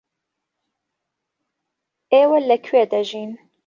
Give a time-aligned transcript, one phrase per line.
[2.13, 3.31] ئێوە لەکوێ دەژین؟